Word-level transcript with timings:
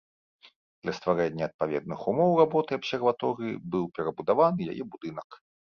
Для 0.85 0.93
стварэння 0.99 1.43
адпаведных 1.49 1.99
умоў 2.13 2.31
работы 2.41 2.71
абсерваторыі 2.81 3.57
быў 3.77 3.85
перабудаваны 3.99 4.61
яе 4.75 4.83
будынак. 4.97 5.29